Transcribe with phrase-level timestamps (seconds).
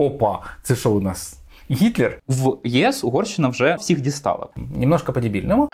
[0.00, 1.36] опа, це що у нас?
[1.70, 4.46] Гітлер В ЄС Угорщина вже всіх дістала.
[4.76, 5.68] немножко по-дебільному.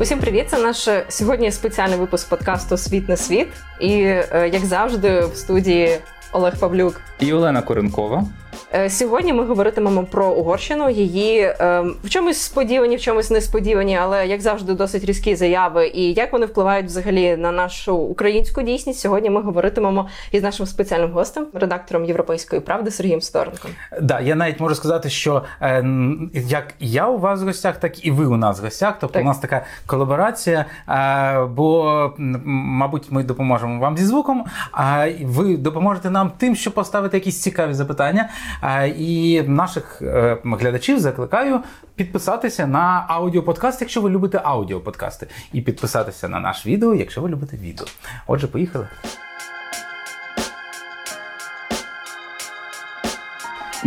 [0.00, 0.46] Усім привіт!
[0.50, 3.48] Це наш сьогодні спеціальний випуск подкасту Світ не світ.
[3.80, 5.98] І е, як завжди, в студії
[6.32, 7.00] Олег Павлюк.
[7.20, 8.24] І Олена Коренкова.
[8.74, 14.26] Е, Сьогодні ми говоритимемо про Угорщину, її е, в чомусь сподівані, в чомусь несподівані, але
[14.26, 15.86] як завжди, досить різкі заяви.
[15.86, 19.00] І як вони впливають взагалі на нашу українську дійсність.
[19.00, 23.70] Сьогодні ми говоритимемо із нашим спеціальним гостем, редактором Європейської правди Сергієм Сторенком.
[24.02, 25.84] Да, я навіть можу сказати, що е,
[26.34, 28.94] як я у вас в гостях, так і ви у нас в гостях.
[29.00, 29.22] Тобто Так.
[29.22, 30.64] у нас така колаборація.
[30.88, 32.12] Е, бо,
[32.44, 37.74] мабуть, ми допоможемо вам зі звуком, а ви допоможете нам тим, що поставити якісь цікаві
[37.74, 38.28] запитання.
[38.62, 41.60] Е, і наших е, глядачів закликаю
[41.94, 47.56] підписатися на аудіоподкаст, якщо ви любите аудіоподкасти, і підписатися на наш відео, якщо ви любите
[47.56, 47.86] відео.
[48.26, 48.88] Отже, поїхали.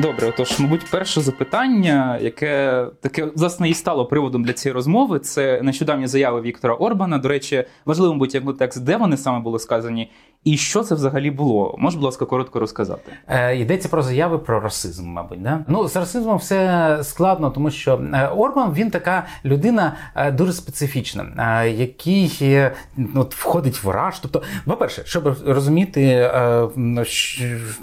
[0.02, 5.62] Добре, отож, мабуть, перше запитання, яке таке власне і стало приводом для цієї розмови, це
[5.62, 7.18] нещодавні заяви Віктора Орбана.
[7.18, 10.12] До речі, важливо, мабуть, як контекст, де вони саме були сказані,
[10.44, 11.76] і що це взагалі було.
[11.80, 13.12] Можеш, будь ласка, коротко розказати.
[13.28, 15.42] Е, йдеться про заяви про расизм, мабуть.
[15.42, 15.66] Да?
[15.68, 21.26] Ну, з расизмом все складно, тому що е, Орбан він така людина е, дуже специфічна,
[21.64, 22.60] е, який
[22.98, 24.20] ну, от, входить в раж.
[24.20, 26.32] Тобто, по-перше, щоб розуміти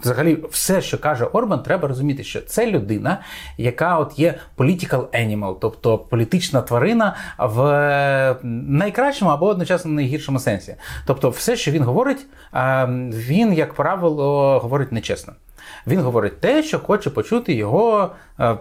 [0.02, 3.20] взагалі все, що каже Орбан, треба розуміти, що це людина,
[3.58, 10.74] яка от є political animal, тобто політична тварина в найкращому або одночасно найгіршому сенсі.
[11.06, 15.32] Тобто, все, що він говорить, е, він, як правило, говорить нечесно.
[15.86, 18.56] Він говорить те, що хоче почути його, е,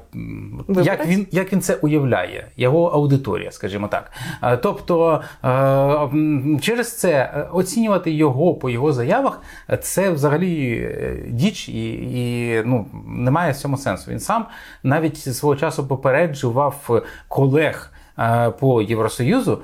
[0.68, 4.12] як він, як він це уявляє, його аудиторія, скажімо так.
[4.44, 9.42] Е, Тобто е, через це оцінювати його по його заявах,
[9.82, 10.90] це взагалі
[11.28, 14.12] діч і, і ну, немає в цьому сенсу.
[14.12, 14.46] Він сам
[14.84, 17.92] навіть свого часу попереджував колег.
[18.60, 19.62] По Євросоюзу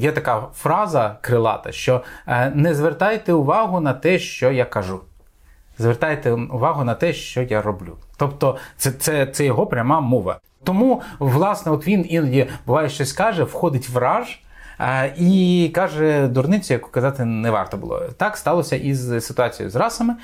[0.00, 2.02] є така фраза крилата, що
[2.54, 5.00] не звертайте увагу на те, що я кажу.
[5.78, 7.96] Звертайте увагу на те, що я роблю.
[8.16, 10.40] Тобто, це, це, це його пряма мова.
[10.64, 14.28] Тому, власне, от він іноді буває щось каже, входить в раж.
[14.28, 14.45] е,
[15.18, 18.02] І каже дурницю, яку казати не варто було.
[18.16, 20.14] Так сталося і з ситуацією з расами.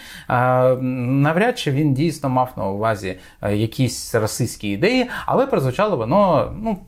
[0.78, 6.78] Навряд чи він дійсно мав на увазі е, якісь расистські ідеї, але прозвучало воно ну,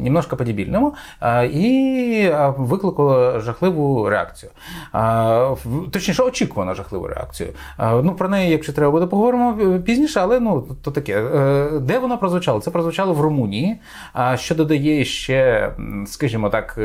[0.00, 4.52] немножко по-дебільному е, і е, викликало жахливу реакцію.
[5.90, 7.48] Точніше, очікувано жахливу реакцію.
[7.78, 11.22] Ну, про неї, якщо треба буде, поговоримо пізніше, але ну, то таке.
[11.80, 12.60] Де воно прозвучало?
[12.60, 13.80] Це прозвучало в Румунії,
[14.34, 15.70] що додає ще,
[16.06, 16.78] скажімо так,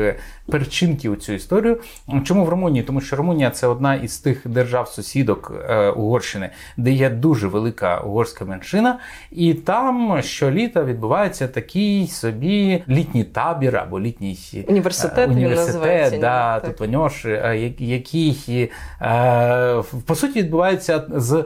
[0.50, 1.80] перчинки у цю історію.
[2.24, 2.84] Чому в Румунії?
[2.84, 8.44] Тому що Румунія це одна із тих держав-сусідок е, Угорщини, де є дуже велика угорська
[8.44, 8.98] меншина,
[9.30, 16.60] і там щоліта відбувається такий собі літній табір або літній е, Університет він університет, да,
[16.60, 18.70] тут Ваньош, е, який
[19.02, 21.44] е, по суті відбувається з,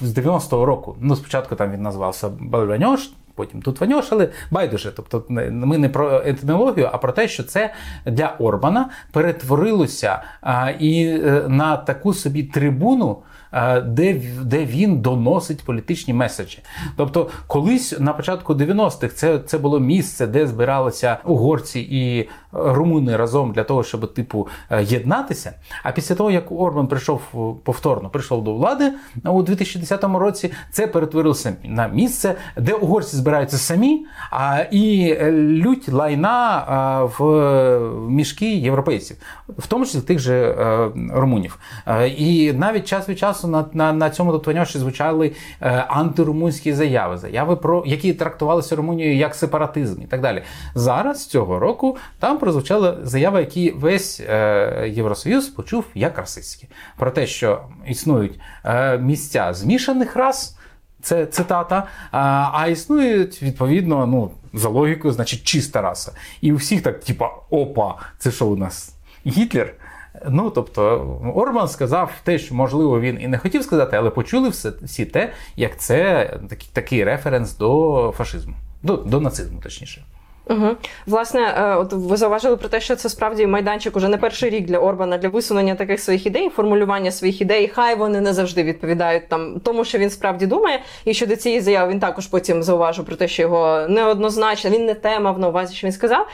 [0.00, 0.96] з 90-го року.
[1.00, 4.28] Ну, спочатку там він назвався Бальваньош, потім тут ваньошили.
[4.50, 4.92] байдуже.
[4.96, 7.74] Тобто ми не про етимологію, а про те, що це
[8.06, 13.22] для Орбана перетворилося а, і е, на таку собі трибуну.
[13.52, 16.58] Е, Де, де він доносить політичні меседжі.
[16.96, 23.16] Тобто, колись на початку 90-х це, це було місце, де збиралися угорці і е, румуни
[23.16, 25.52] разом для того, щоб типу е, єднатися.
[25.82, 27.20] А після того, як Орбан прийшов
[27.64, 28.92] повторно прийшов до влади
[29.24, 36.64] у 2010 році, це перетворилося на місце, де угорці збираються самі, а і лють лайна
[37.18, 39.16] в мішки європейців,
[39.58, 40.54] в тому числі тих же
[41.12, 41.58] румунів.
[42.16, 47.56] І навіть час від часу на, на, на цьому дотваньоші звучали е, антирумунські заяви, заяви
[47.56, 50.42] про які трактувалися Румунією як сепаратизм і так далі.
[50.74, 57.26] Зараз цього року там прозвучала заява, які весь е, Євросоюз почув як расистські, про те,
[57.26, 60.58] що існують е, місця змішаних рас.
[61.02, 61.86] Це цитата.
[62.10, 66.12] А, а існують відповідно, ну за логікою, значить, чиста раса.
[66.40, 68.94] І у всіх так, типа, опа, це що у нас?
[69.26, 69.74] Гітлер?
[70.30, 71.00] Ну, тобто,
[71.34, 75.32] Орбан сказав те, що можливо він і не хотів сказати, але почули все, всі те,
[75.56, 80.04] як це такий, такий референс до фашизму, до, до нацизму, точніше.
[80.50, 80.68] Угу.
[81.06, 84.66] Власне, е, от ви зауважили про те, що це справді майданчик уже не перший рік
[84.66, 87.68] для Орбана для висунення таких своїх ідей, формулювання своїх ідей.
[87.68, 90.80] Хай вони не завжди відповідають там тому, що він справді думає.
[91.04, 94.94] І щодо цієї заяви він також потім зауважив про те, що його неоднозначно, він не
[94.94, 96.26] те мав на увазі, що він сказав.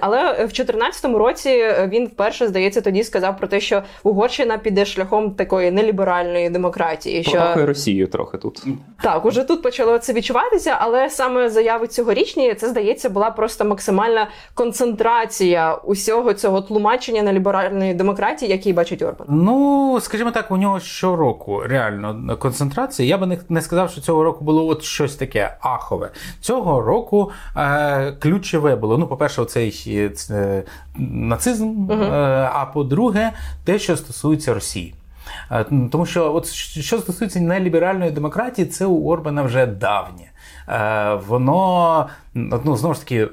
[0.00, 5.30] Але в 2014 році він вперше здається тоді сказав про те, що Угорщина піде шляхом
[5.30, 7.22] такої неліберальної демократії.
[7.22, 8.62] Що Пропахує Росію трохи тут.
[9.02, 14.28] так уже тут почало це відчуватися, але саме заяви цьогорічні це здається була просто максимальна
[14.54, 19.26] концентрація усього цього тлумачення на ліберальної демократії, який бачить Орбан.
[19.30, 23.08] Ну, скажімо так, у нього щороку реально концентрація.
[23.08, 26.10] Я би не, сказав, що цього року було от щось таке ахове.
[26.40, 28.98] Цього року е, ключове було.
[28.98, 30.62] Ну, по-перше, оцей е,
[30.98, 32.02] нацизм, угу.
[32.02, 33.32] е, а по-друге,
[33.64, 34.94] те, що стосується Росії.
[35.50, 40.30] Е, тому що, от що стосується неліберальної демократії, це у Орбана вже давнє.
[40.68, 43.28] Е, воно ну знову ж таки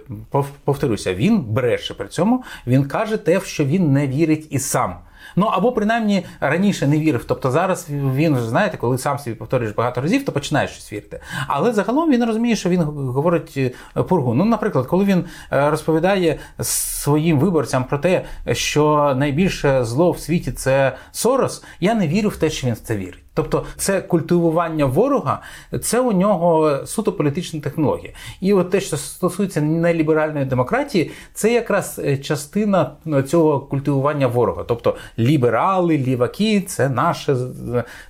[0.64, 2.44] повторюся, він бреше при цьому.
[2.68, 4.96] Він каже те, в що він не вірить і сам.
[5.36, 7.26] Ну або принаймні раніше не вірив.
[7.28, 11.20] Тобто зараз він вже знаєте, коли сам собі повторюєш багато разів, то починаєш щось вірити.
[11.48, 14.34] Але загалом він розуміє, що він говорить е, пургу.
[14.34, 20.52] Ну, наприклад, коли він е, розповідає своїм виборцям про те, що найбільше зло в світі
[20.52, 23.24] це Сорос, я не вірю в те, що він в це вірить.
[23.34, 25.42] Тобто це культивування ворога,
[25.82, 28.14] це у нього суто політична технологія.
[28.42, 34.64] І от те, що стосується неліберальної демократії, це якраз е, частина ну, цього культивування ворога.
[34.68, 37.36] Тобто ліберали, ліваки це наше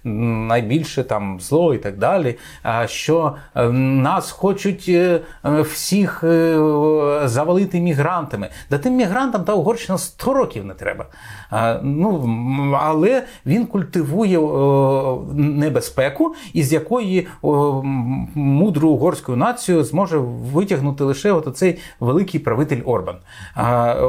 [0.03, 2.35] найбільше там зло і так далі.
[2.85, 5.21] Що е, нас хочуть е,
[5.61, 6.23] всіх
[7.23, 8.49] завалити мігрантами.
[8.69, 11.05] Да тим мігрантам та Угорщина 100 років не треба.
[11.83, 12.29] Ну,
[12.81, 14.39] Але він культивує
[15.33, 17.27] небезпеку, із якої
[18.33, 20.17] мудру угорську націю зможе
[20.53, 23.15] витягнути лише от цей великий правитель Орбан.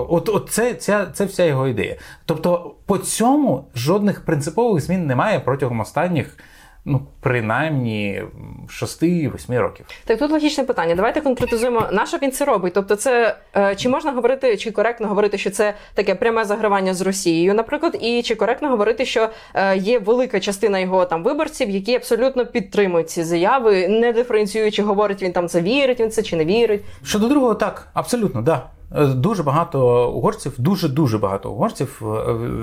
[0.09, 1.97] От, от це, ця, це вся його ідея.
[2.27, 6.39] Тобто, по цьому жодних принципових змін немає протягом останніх
[6.85, 8.23] ну, принаймні
[8.69, 9.87] 6-8 років.
[10.05, 10.95] Так тут логічне питання.
[10.95, 12.73] Давайте конкретизуємо, на що він це робить.
[12.75, 17.01] Тобто, це е, чи можна говорити, чи коректно говорити, що це таке пряме загравання з
[17.01, 21.95] Росією, наприклад, і чи коректно говорити, що е, є велика частина його там виборців, які
[21.95, 26.45] абсолютно підтримують ці заяви, не диференціюючи, говорить він там це вірить, він це чи не
[26.45, 26.83] вірить.
[27.05, 28.67] Щодо другого, так абсолютно да.
[28.97, 32.03] Е, дуже багато угорців, дуже дуже багато угорців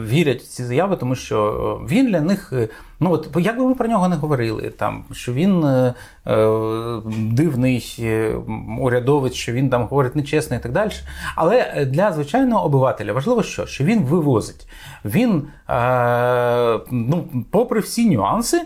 [0.10, 2.54] вірять в ці заяви, тому що він для них
[3.04, 5.94] Ну от як би ми про нього не говорили, там що він е,
[6.28, 6.48] е
[7.32, 8.36] дивний е,
[8.80, 10.92] урядовець, що він там говорить нечесно і так далі.
[11.36, 14.68] Але для звичайного обивателя важливо, що що він вивозить.
[15.06, 18.66] Він, е, ну, попри всі нюанси, е,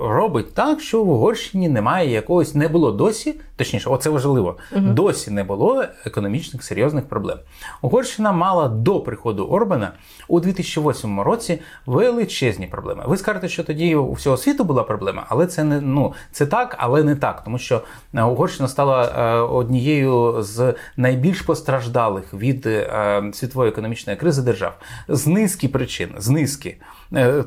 [0.00, 4.86] робить так, що в Угорщині немає якогось, не було досі, точніше, оце важливо, угу.
[4.86, 7.38] досі не було економічних серйозних проблем.
[7.82, 9.92] Угорщина мала до приходу Орбана
[10.28, 13.04] у 2008 році величезні проблеми.
[13.06, 16.76] Ви скажете, що тоді у всього світу була проблема, але це не ну це так,
[16.78, 17.82] але не так, тому що
[18.14, 24.72] е, Угорщина стала е, однією з найбільш постраждалих від е, світової економічної кризи держав
[25.08, 26.76] з низки причин, з низки.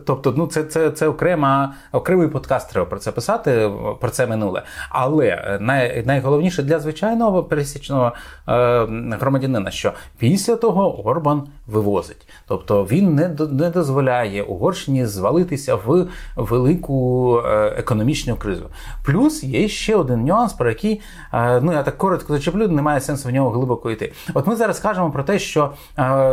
[0.06, 3.72] Тобто, ну це це, це окрема, окремий подкаст треба про це писати,
[4.02, 4.64] про це минуле.
[4.90, 5.60] Але е,
[6.08, 8.12] най, найголовніше для звичайного пересічного
[8.48, 8.88] е,
[9.20, 12.28] громадянина, що після того Орбан вивозить.
[12.48, 17.38] Тобто він не не дозволяє Угорщині звалитися в велику
[17.78, 18.66] економічну кризу.
[19.06, 21.02] Плюс є ще один нюанс, про який
[21.34, 24.14] ну я так коротко зачеплю, немає сенсу в нього глибоко йти.
[24.34, 25.72] От ми зараз кажемо про те, що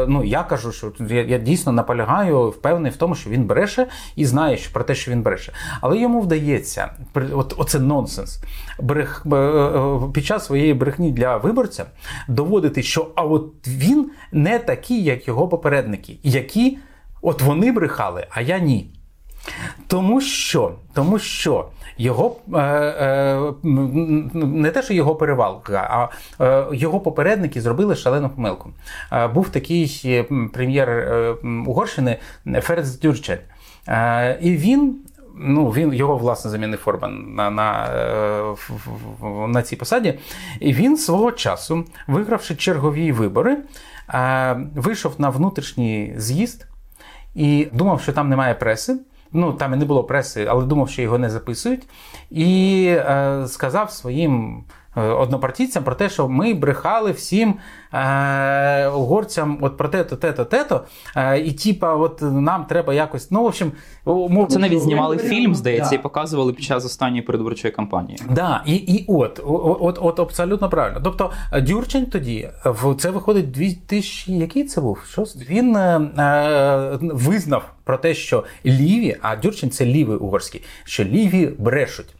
[0.08, 4.24] ну я кажу, що я, я дійсно наполягаю, впевнений в тому що він бреше і
[4.24, 5.52] знає що про те, що він бреше.
[5.80, 6.90] Але йому вдається,
[7.32, 8.40] от оце нонсенс,
[8.80, 9.57] брех, е, е,
[10.14, 11.86] під час своєї брехні для виборця
[12.28, 16.78] доводити, що а от він не такий, як його попередники, які
[17.22, 18.90] от вони брехали, а я ні.
[19.86, 23.52] Тому що тому що його е, е,
[24.34, 26.08] не те, що його перевалка, а
[26.44, 28.70] е, його попередники зробили шалену помилку.
[29.12, 31.30] Е, був такий е, прем'єр е,
[31.66, 32.18] Угорщини
[32.60, 33.40] Ферц Дюрчет.
[34.40, 34.96] І він.
[35.40, 37.88] Ну, він його власне замінив Орбан на на,
[39.48, 40.18] на цій посаді.
[40.60, 43.56] І він свого часу, вигравши чергові вибори,
[44.74, 46.66] вийшов на внутрішній з'їзд
[47.34, 48.98] і думав, що там немає преси.
[49.32, 51.88] Ну там і не було преси, але думав, що його не записують,
[52.30, 54.64] і е, сказав своїм
[55.00, 57.54] однопартійцям про те, що ми брехали всім
[57.92, 60.84] е, угорцям от про те-то, те-то, те-то.
[61.16, 63.30] Е, і типа, от нам треба якось.
[63.30, 63.72] Ну, в общем,
[64.06, 65.96] мов, це навіть знімали фільм, здається, да.
[65.96, 68.18] і показували під час останньої передвиборчої кампанії.
[68.30, 71.00] Да, і і от, от, от, абсолютно правильно.
[71.04, 71.30] Тобто
[71.62, 72.50] Дюрчин тоді
[72.98, 74.98] це виходить 2000, який це був?
[75.10, 81.50] Що він е, визнав про те, що ліві, а Дюрчин це лівий угорський, що ліві
[81.58, 82.14] брешуть.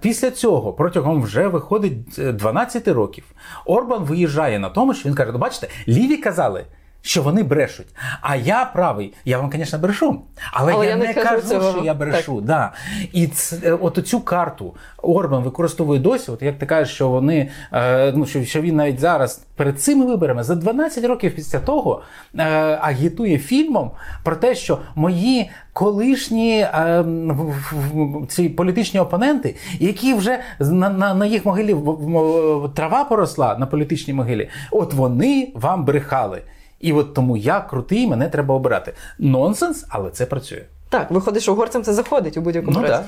[0.00, 3.24] Після цього протягом вже виходить 12 років.
[3.64, 6.64] Орбан виїжджає на тому, що він каже: ну бачите, ліві казали.
[7.06, 7.86] Що вони брешуть.
[8.20, 10.20] А я правий, я вам, звісно, брешу,
[10.52, 11.72] але, але я, я не кажу, цього.
[11.72, 12.36] що я брешу.
[12.36, 12.44] Так.
[12.44, 12.72] Да.
[13.12, 16.30] І це, от цю карту Орбан використовує досі.
[16.30, 20.06] От як ти кажеш, що вони е, ну що, що він навіть зараз перед цими
[20.06, 22.02] виборами за 12 років після того
[22.38, 22.44] е,
[22.80, 23.90] агітує фільмом
[24.24, 27.04] про те, що мої колишні е,
[28.28, 31.76] ці політичні опоненти, які вже на, на, на їх могилі
[32.74, 36.42] трава поросла на політичній могилі, от вони вам брехали.
[36.80, 38.92] І от тому я крутий, мене треба обирати.
[39.18, 40.62] Нонсенс, але це працює.
[40.88, 43.02] Так, виходить, що угорцям це заходить у будь-якому ну, разі.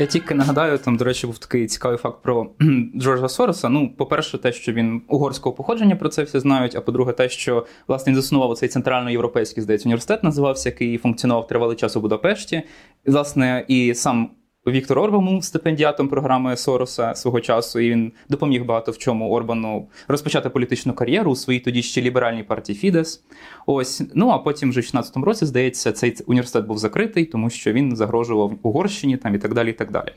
[0.00, 2.50] Я тільки нагадаю, там, до речі, був такий цікавий факт про
[2.96, 3.68] Джорджа Сороса.
[3.68, 6.76] Ну, по-перше, те, що він угорського походження про це всі знають.
[6.76, 11.76] А по-друге, те, що власне він заснував цей центральноєвропейський здається університет, називався, який функціонував тривалий
[11.76, 12.62] час у Будапешті.
[13.06, 14.30] І, власне, і сам
[14.66, 19.88] Віктор Орбан був стипендіатом програми Сороса свого часу, і він допоміг багато в чому Орбану
[20.08, 23.22] розпочати політичну кар'єру у своїй тоді ще ліберальній партії Фідес.
[23.66, 27.72] Ось ну а потім, вже в 16-му році, здається, цей університет був закритий, тому що
[27.72, 29.70] він загрожував Угорщині там і так далі.
[29.70, 30.08] і так далі.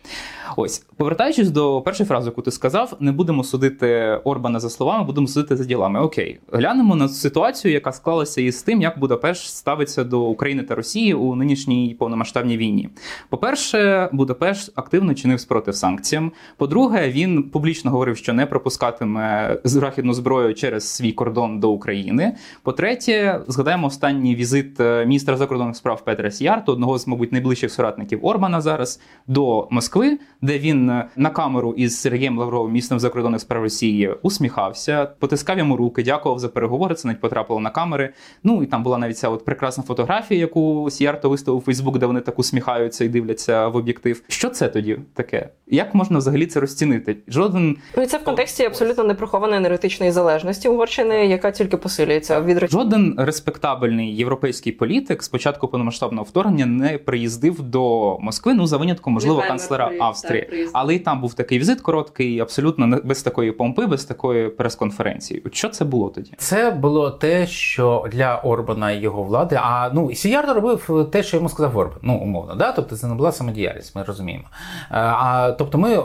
[0.57, 5.27] Ось, повертаючись до першої фрази, яку ти сказав, не будемо судити Орбана за словами, будемо
[5.27, 5.99] судити за ділами.
[5.99, 11.13] Окей, глянемо на ситуацію, яка склалася із тим, як Будапешт ставиться до України та Росії
[11.13, 12.89] у нинішній повномасштабній війні.
[13.29, 16.31] По перше, Будапешт Будапешт активно чинив спротив санкціям.
[16.57, 22.35] По-друге, він публічно говорив, що не пропускатиме західну зброю через свій кордон до України.
[22.63, 28.25] По-третє, згадаємо останній візит е, міністра закордонних справ Петра Сіярту, одного з, мабуть, найближчих соратників
[28.25, 33.63] Орбана зараз до Москви, де він е, на камеру із Сергієм Лавровим, міністром закордонних справ
[33.63, 36.95] Росії, усміхався, потискав йому руки, дякував за переговори.
[36.95, 38.13] Це навіть потрапило на камери.
[38.43, 42.05] Ну і там була навіть ця от прекрасна фотографія, яку Сіярто виставив у Фейсбук, де
[42.05, 44.22] вони так усміхаються і дивляться в об'єктив.
[44.27, 45.49] Що це тоді таке?
[45.67, 47.17] Як можна взагалі це розцінити?
[47.27, 52.69] Жоден Ну і це в контексті абсолютно неприхованої енергетичної залежності Угорщини, яка тільки посилюється від.
[52.69, 58.53] Жоден респектабельний європейський політик з початку повномасштабного вторгнення не приїздив до Москви.
[58.53, 61.81] Ну за винятком, можливо, не канцлера приїзд, Австрії, так, але й там був такий візит
[61.81, 65.43] короткий, абсолютно без такої помпи, без такої прес-конференції.
[65.51, 66.31] Що це було тоді?
[66.37, 69.59] Це було те, що для Орбана і його влади.
[69.61, 71.97] А ну і Сіярдо робив те, що йому сказав Орбан.
[72.01, 73.95] Ну умовно, да, тобто це не була самодіяльність.
[73.95, 74.43] Ми розуміємо.
[74.43, 75.99] Е, а тобто, ми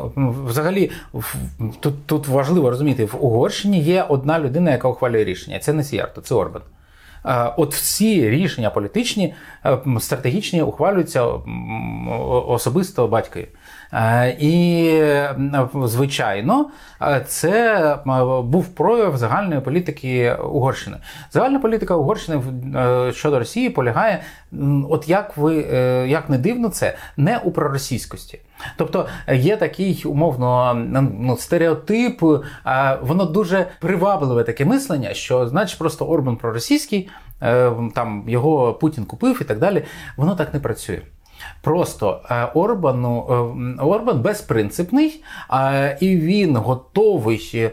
[0.46, 0.90] взагалі
[1.80, 5.58] тут тут важливо розуміти, в Угорщині є одна людина, яка ухвалює рішення.
[5.58, 6.62] Це не Сіярто, це Орбан.
[7.26, 9.34] Е, от всі рішення політичні,
[9.66, 11.24] е, стратегічні ухвалюються
[12.46, 13.46] особисто батькою.
[14.38, 15.02] І,
[15.84, 16.70] звичайно,
[17.26, 17.96] це
[18.44, 20.96] був прояв загальної політики Угорщини.
[21.30, 22.42] Загальна політика Угорщини
[23.12, 24.22] щодо Росії полягає,
[24.90, 25.54] от як ви
[26.08, 28.40] як не дивно, це не у проросійськості.
[28.76, 30.74] Тобто є такий умовно
[31.20, 32.22] ну, стереотип,
[33.00, 37.08] воно дуже привабливе таке мислення, що значить просто Орбан проросійський,
[37.42, 39.84] е, там його Путін купив і так далі.
[40.16, 41.00] Воно так не працює.
[41.62, 43.26] Просто е, Орбану
[43.78, 45.22] е, Орбан безпринципний,
[46.00, 47.70] і він готовий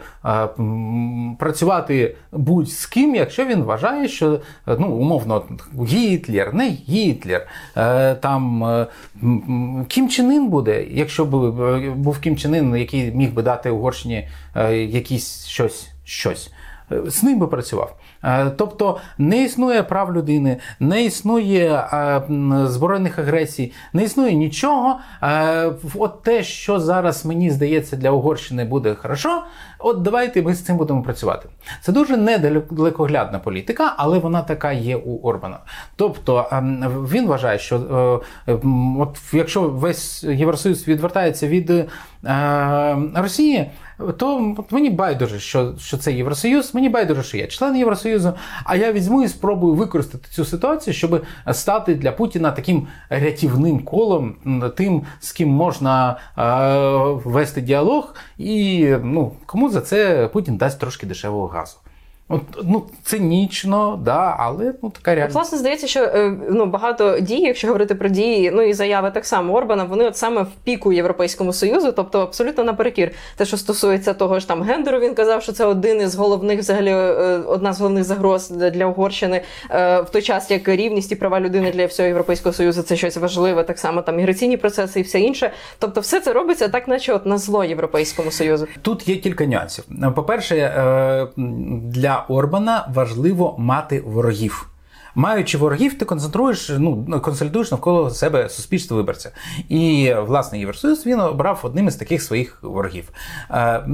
[1.39, 5.43] працювати будь з ким, якщо він вважає, що ну, умовно
[5.87, 7.47] Гітлер, не Гітлер,
[8.19, 8.65] там
[9.87, 11.51] Кім Чен Ін буде, якщо б
[11.95, 14.27] був Кім Чен Ін, який міг би дати Угорщині
[14.71, 16.51] якісь щось, щось.
[16.89, 17.97] З ним би працював.
[18.23, 22.21] Е, тобто не існує прав людини, не існує е,
[22.65, 24.99] збройних агресій, не існує нічого.
[25.23, 29.43] Е, от те, що зараз мені здається для Угорщини буде хорошо,
[29.79, 31.49] от давайте ми з цим будемо працювати.
[31.81, 35.59] Це дуже недалекоглядна політика, але вона така є у Орбана.
[35.95, 36.49] Тобто
[37.11, 38.21] він вважає, що
[38.99, 41.71] от якщо весь Євросоюз відвертається від
[43.15, 43.71] Росії
[44.17, 48.33] то мені байдуже, що що це Євросоюз, мені байдуже, що я член Євросоюзу.
[48.63, 54.35] А я візьму і спробую використати цю ситуацію, щоб стати для Путіна таким рятівним колом,
[54.77, 61.05] тим, з ким можна е, вести діалог, і ну, кому за це Путін дасть трошки
[61.05, 61.77] дешевого газу.
[62.29, 65.35] От, ну, цинічно, да, але ну така реальність.
[65.35, 69.25] Власне, здається, що е, ну багато дій, якщо говорити про дії, ну і заяви так
[69.25, 73.11] само Орбана, вони от саме в піку Європейському Союзу, тобто абсолютно наперекір.
[73.35, 76.89] Те, що стосується того ж там гендеру, він казав, що це один із головних, взагалі,
[76.89, 79.41] е, одна з головних загроз для Угорщини
[79.71, 83.17] е, в той час, як рівність і права людини для всього європейського союзу це щось
[83.17, 85.51] важливе, так само там міграційні процеси і все інше.
[85.79, 88.67] Тобто, все це робиться так, наче от на зло європейському союзу.
[88.81, 89.85] Тут є кілька нюансів.
[90.15, 90.55] По перше,
[92.17, 94.69] Орбана важливо мати ворогів.
[95.15, 99.31] Маючи ворогів, ти концентруєш, ну консолідуєш навколо себе суспільство виборця.
[99.69, 103.09] І власне Євросоюз він обрав одним із таких своїх ворогів.
[103.51, 103.85] Е,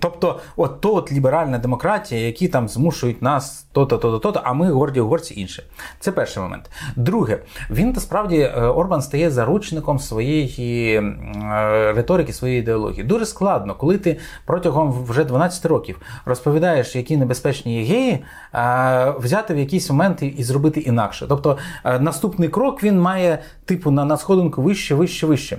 [0.00, 4.70] тобто, от то от ліберальна демократія, які там змушують нас то-то, то-то, то-то, а ми
[4.70, 5.62] горді угорці інше.
[6.00, 6.70] Це перший момент.
[6.96, 7.38] Друге,
[7.70, 13.04] він насправді е, Орбан стає заручником своєї е, риторики, своєї ідеології.
[13.04, 18.24] Дуже складно, коли ти протягом вже 12 років розповідаєш, які небезпечні є геї,
[19.18, 21.26] взяти в якийсь момент і зробити інакше.
[21.28, 25.58] Тобто е, наступний крок він має типу на, на сходинку вище, вище, вище.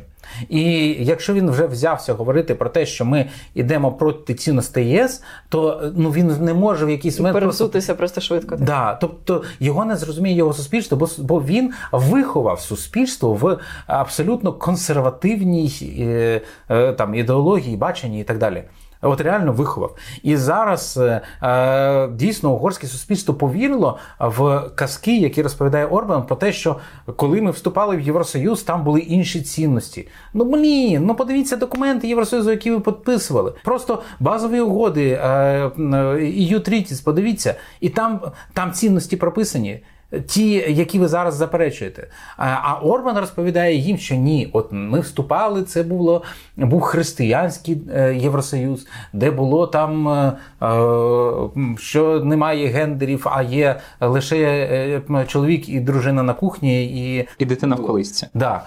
[0.50, 0.64] І
[1.00, 6.12] якщо він вже взявся говорити про те, що ми йдемо проти цінностей ЄС, то ну
[6.12, 8.56] він не може в якийсь момент пересутися просто, просто швидко.
[8.56, 14.54] Так, да, тобто його не зрозуміє його суспільство, бо бо він виховав суспільство в абсолютно
[14.54, 18.64] консервативній е, е, там ідеології, баченні і так далі.
[19.02, 19.96] От реально виховав.
[20.24, 26.52] І зараз е, е, дійсно угорське суспільство повірило в казки, які розповідає Орбан, про те,
[26.52, 26.76] що
[27.16, 30.08] коли ми вступали в Євросоюз, там були інші цінності.
[30.34, 33.54] Ну блін, ну подивіться документи Євросоюзу, які ви підписували.
[33.64, 38.22] Просто базові угоди, е, EU Treaties, подивіться, і там,
[38.54, 39.82] там цінності прописані
[40.28, 42.08] ті, які ви зараз заперечуєте.
[42.38, 46.24] А Орбан розповідає їм, що ні, от ми вступали, це було
[46.58, 55.02] був християнський е, Євросоюз, де було там, е, е, що немає гендерів, а є лише
[55.28, 58.28] чоловік і дружина на кухні, і І дитина в колисці.
[58.34, 58.64] Да.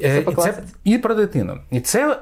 [0.00, 1.58] Це і, це, і про дитину.
[1.70, 2.16] І це,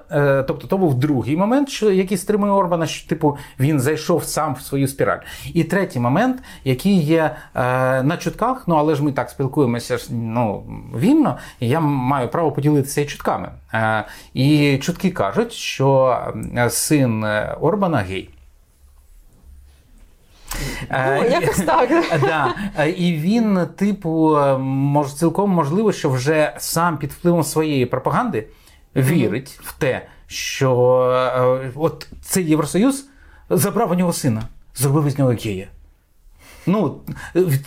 [0.48, 4.60] тобто, то був другий момент, що який стримує Орбана, що типу він зайшов сам в
[4.60, 5.18] свою спіраль.
[5.54, 10.64] І третій момент, який є на на чутках, ну але ж ми так спілкуємося ну,
[10.98, 13.50] вільно, і я маю право поділитися і чутками.
[13.74, 14.04] Е,
[14.34, 16.18] і чутки кажуть, що
[16.56, 17.24] е, син
[17.60, 18.30] Орбана гей.
[20.90, 21.90] Е, ну, якось так.
[22.20, 22.54] Да.
[22.84, 28.46] І він, типу, мож, цілком можливо, що вже сам під впливом своєї пропаганди
[28.96, 30.72] вірить в те, що
[31.74, 33.08] от цей Євросоюз
[33.50, 34.42] забрав у нього сина,
[34.74, 35.68] зробив із нього гея.
[36.66, 37.00] Ну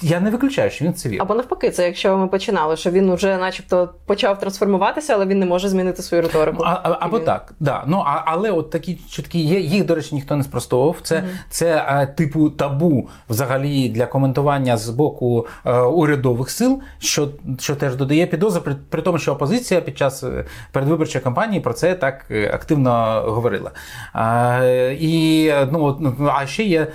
[0.01, 1.21] я не виключаю, що він це вірить.
[1.21, 5.45] Або навпаки, це якщо ми починали, що він вже, начебто, почав трансформуватися, але він не
[5.45, 6.63] може змінити свою риторику.
[6.65, 7.25] А, а, або він...
[7.25, 7.83] так, да.
[7.87, 9.59] Ну а але от такі чутки є.
[9.59, 10.95] Їх, до речі, ніхто не спростовував.
[11.01, 16.81] Це mm це а, типу табу взагалі для коментування з боку а, е, урядових сил,
[16.99, 21.61] що що теж додає підозри, при, при тому, що опозиція під час е, передвиборчої кампанії
[21.61, 23.71] про це так е, активно говорила.
[24.13, 24.59] А,
[24.99, 26.87] І ну, ну а ще є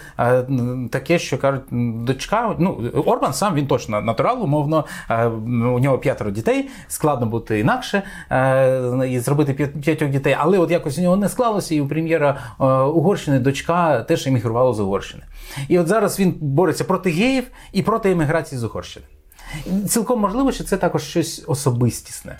[0.91, 1.63] таке, що кажуть
[1.95, 7.61] дочка, ну Орбан сам він точно натурал, умовно, е, у нього п'ятеро дітей, складно бути
[7.61, 11.89] інакше е, і зробити п'ятьох дітей, але от якось у нього не склалося, і у
[11.89, 15.23] прем'єра е, Угорщини дочка теж емігрувала з Угорщини.
[15.69, 19.07] І от зараз він бореться проти геїв і проти еміграції з Угорщини.
[19.89, 22.37] Цілком можливо, що це також щось особистісне.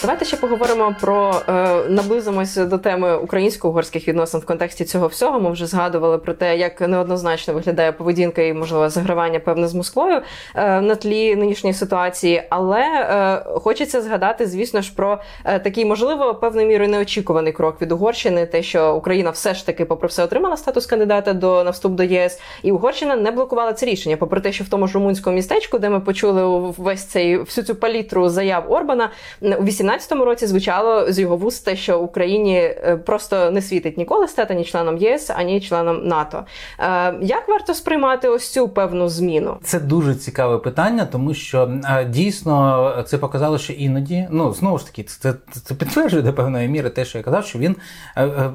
[0.00, 1.52] Давайте ще поговоримо про е,
[1.88, 5.40] наблизимося до теми українсько-угорських відносин в контексті цього всього.
[5.40, 10.22] Ми вже згадували про те, як неоднозначно виглядає поведінка і можливо загравання певне з Москвою
[10.54, 12.42] е, на тлі нинішньої ситуації.
[12.50, 18.46] Але е, хочеться згадати, звісно ж, про такий, можливо, певною мірою неочікуваний крок від Угорщини,
[18.46, 22.02] те, що Україна все ж таки, попри все, отримала статус кандидата до на вступ до
[22.02, 25.78] ЄС, і Угорщина не блокувала це рішення, попри те, що в тому ж румунському містечку,
[25.78, 31.12] де ми почули весь цей всю цю палітру заяв Орбана у 18 2017 році звучало
[31.12, 35.30] з його вуст те, що Україні е, просто не світить ніколи стати ні членом ЄС,
[35.30, 36.44] ані членом НАТО.
[36.80, 39.56] Е, як варто сприймати ось цю певну зміну?
[39.62, 44.86] Це дуже цікаве питання, тому що е, дійсно це показало, що іноді ну знову ж
[44.86, 47.76] таки, це це підтверджує до певної міри те, що я казав, що він,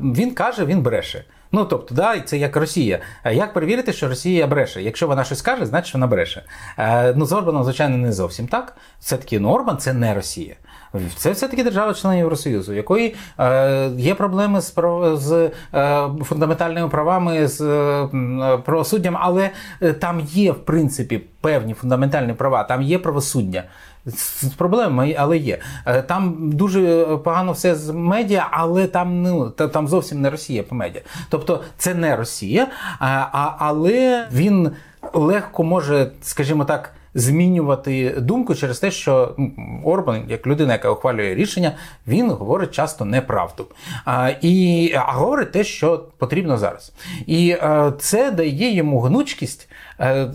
[0.01, 1.25] він каже, він бреше.
[1.51, 2.99] Ну тобто, да, це як Росія.
[3.31, 4.81] Як перевірити, що Росія бреше?
[4.81, 6.43] Якщо вона щось каже, значить вона бреше.
[7.15, 8.75] Ну з Орбаном, звичайно, не зовсім так.
[8.99, 10.55] Все таки ну Орбан це не Росія.
[11.15, 14.73] Це все-таки держава-член Євросоюзу, якої е, є проблеми з
[15.13, 18.07] з е, фундаментальними правами, з е,
[18.65, 19.49] правосуддям, але
[19.99, 23.63] там є, в принципі, певні фундаментальні права, там є правосуддя.
[24.05, 25.59] З проблемами, але є.
[26.07, 31.01] Там дуже погано все з медіа, але там ну там зовсім не Росія по медіа.
[31.29, 32.67] Тобто це не Росія,
[32.99, 34.71] а, але він
[35.13, 39.35] легко може, скажімо так змінювати думку через те, що
[39.83, 41.71] Орбан, як людина, яка ухвалює рішення,
[42.07, 43.67] він говорить часто неправду.
[44.05, 46.93] А, і, а говорить те, що потрібно зараз.
[47.25, 50.27] І е, це дає йому гнучкість е,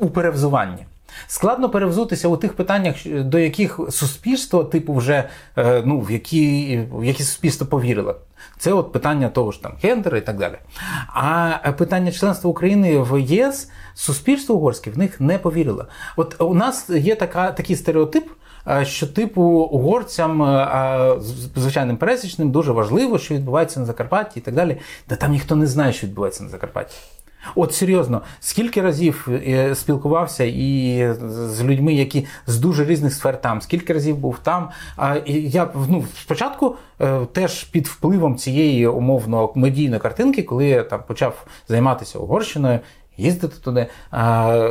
[0.00, 0.86] у перевзуванні.
[1.26, 7.04] Складно перевзутися у тих питаннях, до яких суспільство, типу, вже е, ну, в які в
[7.04, 8.16] які суспільство повірило.
[8.58, 10.58] Це от питання того ж там гендера і так далі.
[11.06, 15.86] А питання членства України в ЄС суспільство угорське в них не повірило.
[16.16, 18.28] От у нас є така, такий стереотип.
[18.68, 21.14] Е, що типу угорцям, е,
[21.56, 24.76] звичайним пересічним, дуже важливо, що відбувається на Закарпатті і так далі.
[25.06, 26.96] Та там ніхто не знає, що відбувається на Закарпатті.
[27.54, 33.60] От серйозно, скільки разів е, спілкувався і з людьми, які з дуже різних сфер там,
[33.60, 34.68] скільки разів був там.
[34.96, 41.02] А я ну, спочатку е, теж під впливом цієї умовно медійної картинки, коли я там
[41.06, 42.80] почав займатися Угорщиною.
[43.16, 43.86] Їздити туди,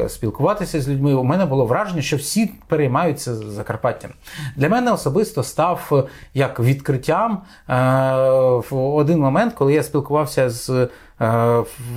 [0.07, 1.13] спілкуватися з людьми.
[1.13, 4.11] У мене було враження, що всі переймаються Закарпаттям.
[4.55, 6.03] Для мене особисто став е,
[6.33, 7.41] як відкриттям
[8.69, 10.89] в один момент, коли я спілкувався з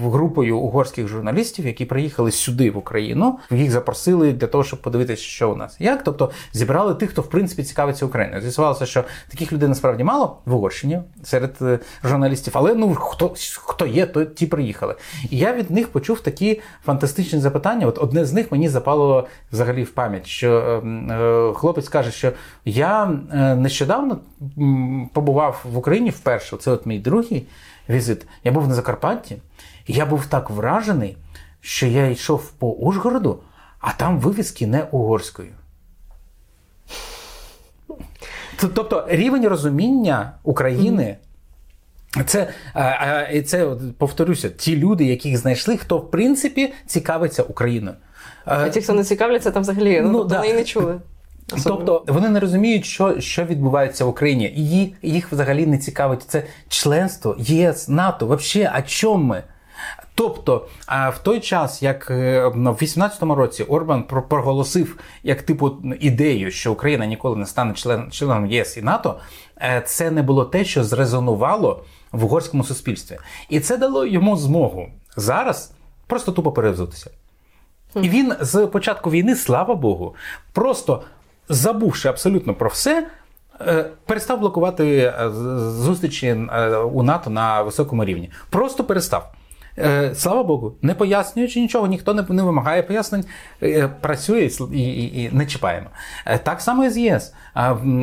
[0.02, 3.38] групою угорських журналістів, які приїхали сюди в Україну.
[3.50, 6.04] Їх запросили для того, щоб подивитися, що у нас як.
[6.04, 8.42] Тобто зібрали тих, хто в принципі цікавиться Україною.
[8.42, 13.86] З'ясувалося, що таких людей насправді мало в Угорщині серед е, журналістів, але ну хто хто
[13.86, 14.94] є, то ті приїхали.
[15.30, 17.86] І я від них почув такі фантастичні запитання.
[17.86, 22.32] От одне з них мені запало взагалі в пам'ять, що е, хлопець каже, що
[22.64, 23.06] я
[23.56, 24.18] нещодавно
[25.12, 26.56] побував в Україні вперше.
[26.56, 27.46] Це от мій другий
[27.88, 28.26] візит.
[28.44, 29.11] Я був на Закарпатті,
[29.86, 31.16] і я був так вражений,
[31.60, 33.38] що я йшов по Ужгороду,
[33.80, 35.52] а там вивіски не угорською.
[38.56, 41.16] Тобто рівень розуміння України.
[42.26, 42.48] Це
[43.46, 47.96] це повторюся, ті люди, яких знайшли, хто в принципі цікавиться Україною.
[48.44, 50.54] А ті, хто не цікавляться, там взагалі ну, ну тобто, да.
[50.54, 51.00] не чули.
[51.64, 56.22] Тобто вони не розуміють, що що відбувається в Україні, і їх, їх взагалі не цікавить
[56.22, 58.26] це членство ЄС, НАТО.
[58.26, 59.42] Взагалі, о чому ми?
[60.14, 66.72] Тобто, в той час, як е, в 18-му році Орбан проголосив як типу ідею, що
[66.72, 69.20] Україна ніколи не стане член, членом єС і НАТО,
[69.56, 74.88] е, це не було те, що зрезонувало в угорському суспільстві, і це дало йому змогу
[75.16, 75.72] зараз
[76.06, 77.10] просто тупо перевзутися.
[78.02, 80.14] І він з початку війни, слава Богу,
[80.52, 81.02] просто
[81.52, 83.06] забувши абсолютно про все,
[83.60, 85.30] е, перестав блокувати е,
[85.70, 88.30] зустрічі е, у НАТО на високому рівні.
[88.50, 89.32] Просто перестав.
[90.14, 93.24] Слава Богу, не пояснюючи нічого, ніхто не не вимагає пояснень,
[94.00, 95.86] працює і, і, і не чіпаємо.
[96.42, 97.34] Так само і з ЄС.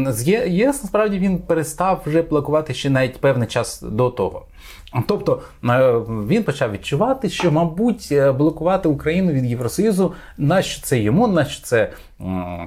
[0.07, 4.45] З ЄС насправді він перестав вже блокувати ще навіть певний час до того.
[5.07, 5.93] Тобто е,
[6.27, 11.91] він почав відчувати, що, мабуть, е, блокувати Україну від Євросоюзу, нащо це йому, нащо це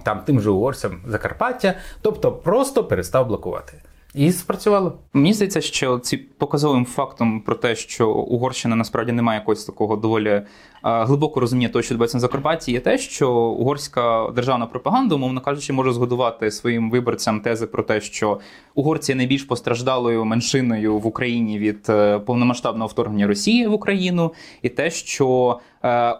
[0.02, 3.72] там тим же угорцям Закарпаття, тобто просто перестав блокувати.
[4.14, 4.98] І спрацювало.
[5.12, 9.96] Мені здається, що ці показовим фактом про те, що Угорщина насправді не має якогось такого
[9.96, 10.42] доволі
[10.82, 15.72] глибоко розуміння того, що відбувається на Закарпатті, є те, що угорська державна пропаганда, умовно кажучи,
[15.72, 18.40] може згодувати своїм виборцям тези про те, що
[18.74, 24.68] Угорці є найбільш постраждалою меншиною в Україні від е, повномасштабного вторгнення Росії в Україну, і
[24.68, 25.71] те, що е,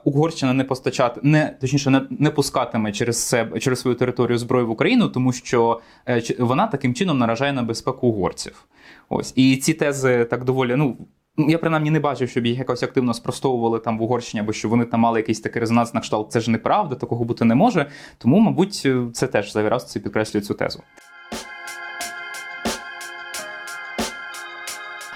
[0.05, 4.71] Угорщина не постачати, не точніше, не, не пускатиме через себе через свою територію зброю в
[4.71, 8.65] Україну, тому що е, вона таким чином наражає на безпеку угорців.
[9.09, 10.97] Ось і ці тези так доволі ну.
[11.37, 14.85] Я принаймні не бачив, щоб їх якось активно спростовували там в Угорщині, або що вони
[14.85, 16.33] там мали якийсь такий резонанс на кшталт.
[16.33, 17.87] Це ж неправда, такого бути не може.
[18.19, 20.83] Тому, мабуть, це теж зайвий це підкреслює цю тезу.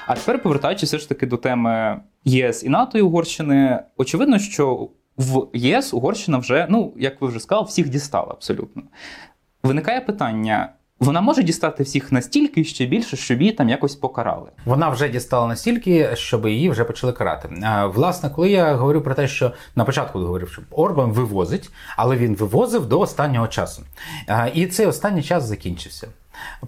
[0.07, 4.89] А тепер повертаючись все ж таки до теми ЄС і НАТО і Угорщини, очевидно, що
[5.19, 8.83] в ЄС Угорщина вже, ну як ви вже сказали, всіх дістала абсолютно.
[9.63, 14.51] Виникає питання: вона може дістати всіх настільки ще більше, щоб її там якось покарали.
[14.65, 17.49] Вона вже дістала настільки, щоб її вже почали карати.
[17.95, 22.35] Власне, коли я говорю про те, що на початку говорив, що Орбан вивозить, але він
[22.35, 23.83] вивозив до останнього часу.
[24.55, 26.09] І цей останній час закінчився.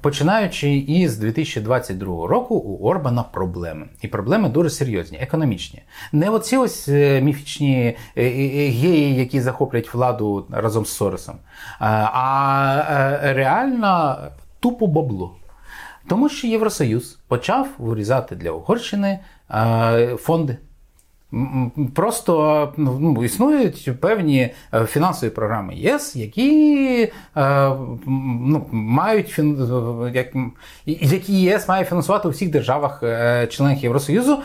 [0.01, 3.87] Починаючи із 2022 року, у Орбана проблеми.
[4.03, 5.83] І проблеми дуже серйозні, економічні.
[6.13, 11.37] Не оці ось е, міфічні е, е, геї, які захоплять владу разом з Соросом,
[11.81, 14.19] а реально
[14.61, 15.37] тупо бабло.
[16.09, 19.19] Тому що Євросоюз почав вирізати для Угорщини
[20.17, 20.59] фонди.
[21.95, 27.71] Просто ну, існують певні е, фінансові програми ЄС, які е,
[28.07, 29.39] ну, мають
[30.15, 30.27] як,
[30.87, 34.39] які ЄС має фінансувати у всіх державах е, членах Євросоюзу,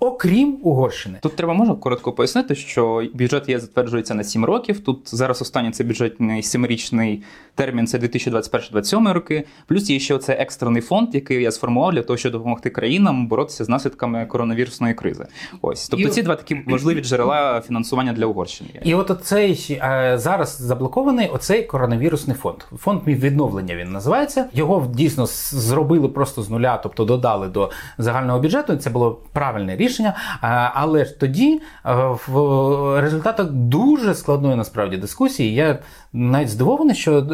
[0.00, 1.18] окрім Угорщини.
[1.22, 4.80] Тут треба можна коротко пояснити, що бюджет ЄС затверджується на 7 років.
[4.80, 7.22] Тут зараз останній це бюджетний сімирічний
[7.54, 9.44] термін це 2021-2027 роки.
[9.66, 13.64] Плюс є ще оцей екстрений фонд, який я сформував для того, щоб допомогти країнам боротися
[13.64, 15.26] з наслідками коронавірусної кризи.
[15.62, 15.85] Ось.
[15.90, 16.10] Тобто і...
[16.10, 18.70] ці два такі важливі джерела фінансування для Угорщини.
[18.84, 22.56] І от оцей е, зараз заблокований оцей коронавірусний фонд.
[22.78, 24.46] Фонд відновлення він називається.
[24.52, 28.76] Його дійсно зробили просто з нуля, тобто додали до загального бюджету.
[28.76, 30.14] Це було правильне рішення.
[30.42, 31.94] Е, але ж тоді е,
[32.26, 35.78] в результатах дуже складної насправді дискусії я
[36.12, 37.26] навіть здивований, що,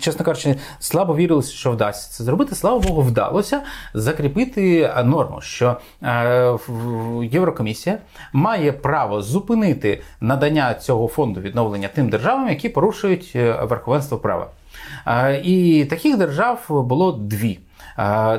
[0.00, 2.54] чесно кажучи, слабо вірилося, що вдасться це зробити.
[2.54, 3.60] Слава Богу, вдалося
[3.94, 5.76] закріпити норму, що
[7.22, 7.98] Єврокомісія
[8.32, 14.50] має право зупинити надання цього фонду відновлення тим державам, які порушують е, верховенство права.
[15.44, 17.58] І таких держав було дві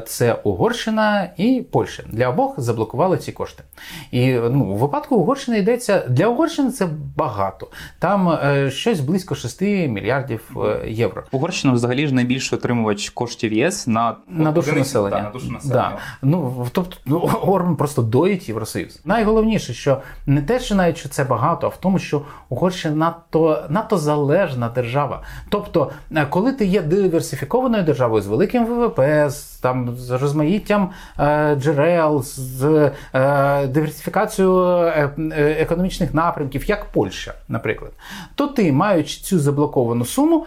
[0.08, 2.04] це Угорщина і Польща.
[2.10, 3.64] Для обох заблокували ці кошти.
[4.12, 7.68] І ну, у випадку Угорщини йдеться для Угорщини це багато.
[8.00, 11.24] Там е, щось близько 6 мільярдів е, євро.
[11.32, 15.18] Угорщина взагалі ж найбільший отримувач коштів ЄС на на душу населення.
[15.18, 15.92] Да, на душу населення.
[15.92, 15.98] Да.
[16.22, 19.00] Ну тобто ну, Орбан просто доїть Євросоюз.
[19.06, 23.64] Найголовніше, що не те, що навіть що це багато, а в тому, що Угорщина надто
[23.70, 25.24] надто залежна держава.
[25.50, 31.56] Тобто, е, коли ти є диверсифікованою державою з великим ВВП, з там з розмаїттям е,
[31.56, 35.12] джерел, з е, диверсифікацією е,
[35.60, 37.92] економічних напрямків, як Польща, наприклад,
[38.36, 40.46] то ти, маючи цю заблоковану суму,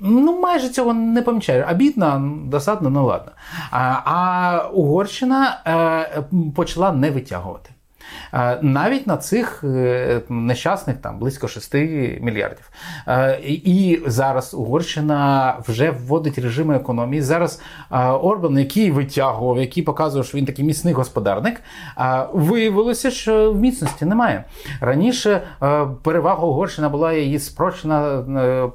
[0.00, 1.66] Ну, майже цього не помічаєш.
[1.76, 3.32] бідна, досадно, ну ладно.
[3.70, 6.22] А а Угорщина е,
[6.56, 7.70] почала не витягувати.
[8.34, 11.74] Е, навіть на цих е, нещасних там близько 6
[12.20, 12.70] мільярдів.
[13.08, 17.22] Е, і зараз Угорщина вже вводить режими економії.
[17.22, 17.62] Зараз
[18.22, 21.62] Орбан, який витягував, який показував, що він такий міцний господарник,
[22.32, 24.44] виявилося, що в міцності немає.
[24.80, 25.42] Раніше
[26.02, 28.22] перевага Угорщина була її спрощена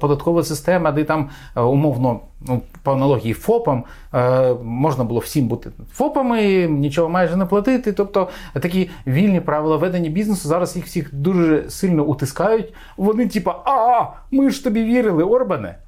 [0.00, 6.66] податкова система, де там умовно ну, по аналогії ФОПам е, можна було всім бути ФОПами,
[6.66, 7.92] нічого майже не платити.
[7.92, 12.74] Тобто такі вільні правила ведення бізнесу зараз їх всіх дуже сильно утискають.
[12.96, 15.78] Вони, типа, а, ми ж тобі вірили, Орбане.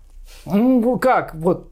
[0.47, 1.35] Ну, як?
[1.35, 1.67] Вот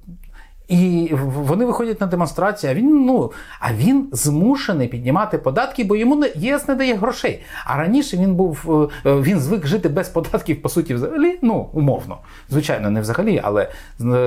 [0.69, 6.17] і вони виходять на демонстрацію, а він ну а він змушений піднімати податки, бо йому
[6.17, 7.43] не ЄС не дає грошей.
[7.65, 12.19] А раніше він був е, він звик жити без податків, по суті, взагалі, ну умовно.
[12.49, 13.71] Звичайно, не взагалі, але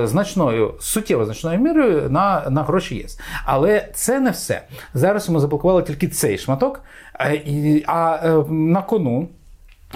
[0.04, 3.20] значною суттєво значною мірою на на гроші ЄС.
[3.44, 4.62] Але це не все.
[4.94, 6.82] Зараз йому заблокували тільки цей шматок,
[7.20, 9.28] е, а е, на кону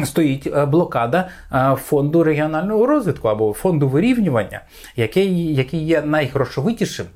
[0.04, 4.60] стоїть е, блокада е, фонду регіонального розвитку або фонду вирівнювання,
[4.96, 7.06] який, який є найгрошовитішим.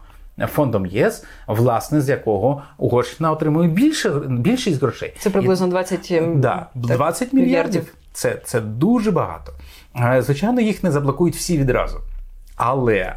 [0.46, 5.14] Фондом ЄС, власне, з якого Угорщина отримує більше більшість грошей.
[5.18, 7.48] Це приблизно 20 да, 20 мільярдів.
[7.48, 7.94] мільярдів.
[8.12, 9.52] Це це дуже багато.
[9.96, 12.00] Е, звичайно, їх не заблокують всі відразу.
[12.56, 13.14] Але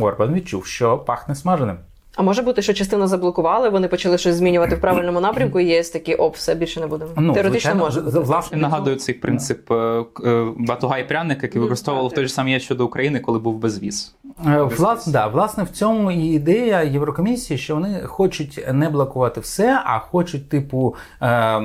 [0.00, 1.76] Орбан відчув, що пахне смаженим.
[2.16, 5.82] А може бути, що частину заблокували, вони почали щось змінювати в правильному напрямку, і є
[5.82, 7.10] такі оп, все більше не будемо.
[7.16, 8.00] Ну, Теоретично може.
[8.00, 12.60] Власне, нагадую цей принцип е, е, батуга і пряник, який використовував в той ж самий
[12.60, 14.14] щодо України, коли був безвіз.
[14.46, 19.82] Е, власне, да, власне, в цьому і ідея Єврокомісії, що вони хочуть не блокувати все,
[19.84, 21.56] а хочуть, типу, е,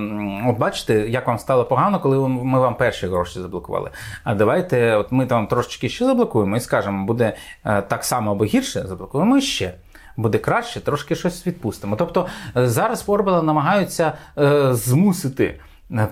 [0.50, 3.90] от бачите, як вам стало погано, коли ми вам перші гроші заблокували.
[4.24, 7.34] А давайте, от ми там трошечки ще заблокуємо і скажемо, буде
[7.64, 9.74] так само або гірше, заблокуємо ще
[10.22, 11.96] буде краще, трошки щось відпустимо.
[11.96, 12.28] Тобто
[12.58, 15.60] е, зараз Орбела намагаються е, змусити.
[15.92, 16.08] Е,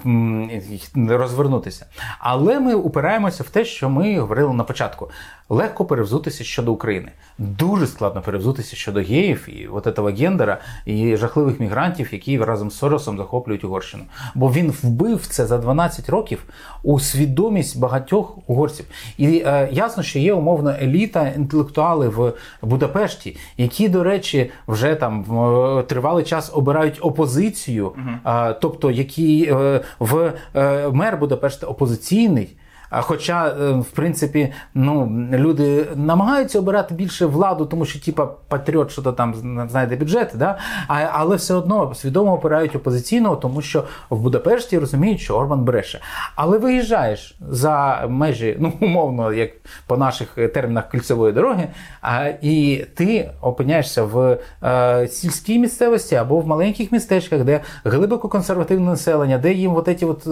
[1.07, 1.85] розвернутися.
[2.19, 5.09] Але ми упираємося в те, що ми говорили на початку
[5.49, 7.11] легко перевзутися щодо України.
[7.37, 12.77] Дуже складно перевзутися щодо геїв і от этого гендера і жахливих мігрантів, які разом з
[12.77, 14.03] Соросом захоплюють Угорщину.
[14.35, 16.43] Бо він вбив це за 12 років
[16.83, 18.85] у свідомість багатьох угорців.
[19.17, 25.23] І е, ясно, що є умовно еліта, інтелектуали в Будапешті, які, до речі, вже там
[25.23, 28.35] в тривалий час обирають опозицію, угу.
[28.35, 32.57] е, тобто які е, в е, мер Будапешта опозиційний.
[32.89, 39.01] Хоча, е, в принципі, ну, люди намагаються обирати більше владу, тому що, типа, патріот, що
[39.01, 39.35] то там
[39.69, 40.57] знайде бюджет, да?
[40.87, 45.99] а, але все одно свідомо обирають опозиційного, тому що в Будапешті розуміють, що Орбан бреше.
[46.35, 49.51] Але виїжджаєш за межі, ну, умовно, як
[49.87, 51.67] по наших термінах кільцевої дороги,
[52.01, 58.85] а, і ти опиняєшся в а, сільській місцевості або в маленьких містечках, де глибоко консервативне
[58.85, 60.27] населення, де їм от ці от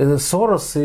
[0.00, 0.76] Е, Сорос,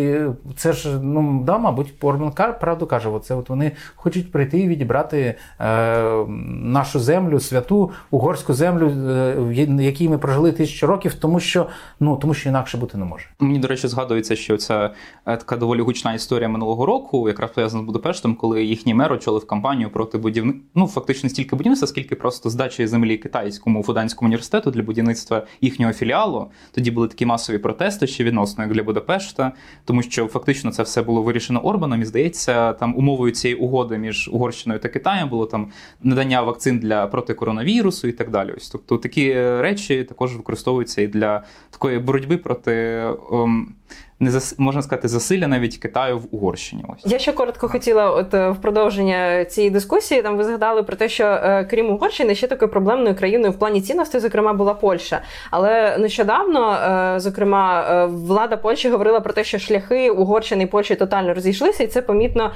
[0.56, 5.36] це ж ну да, мабуть, Порман правду каже, оце от вони хочуть прийти і відібрати
[5.60, 11.68] е, нашу землю, святу угорську землю, е, в якій ми прожили тисячу років, тому що
[12.00, 13.26] ну тому що інакше бути не може.
[13.40, 14.92] Мені до речі, згадується, що це
[15.26, 19.48] е, така доволі гучна історія минулого року, якраз пов'язана з Будапештом, коли їхній мер очолив
[19.48, 24.82] кампанію проти будівництва, ну фактично стільки будівництва, скільки просто здачі землі китайському фуданському університету для
[24.84, 26.52] будівництва їхнього філіалу.
[26.72, 28.88] Тоді були такі масові протести ще відносно як для.
[28.88, 29.52] Будапешта,
[29.86, 32.02] тому що фактично це все було вирішено Орбаном.
[32.02, 35.72] І здається, там умовою цієї угоди між Угорщиною та Китаєм було там
[36.04, 38.54] надання вакцин для проти коронавірусу і так далі.
[38.58, 43.04] Ось тобто такі речі також використовуються і для такої боротьби проти.
[43.30, 43.76] Ом,
[44.20, 44.60] не зас...
[44.60, 46.86] можна сказати засилля навіть Китаю в Угорщині.
[46.88, 50.96] Ось я ще коротко хотіла, от е, в продовження цієї дискусії, там ви згадали про
[50.96, 55.22] те, що е, крім Угорщини, ще такою проблемною країною в плані цінностей, зокрема, була Польща.
[55.52, 61.34] Але нещодавно, е, зокрема, влада Польщі говорила про те, що шляхи Угорщини і Польщі тотально
[61.34, 62.52] розійшлися, і це помітно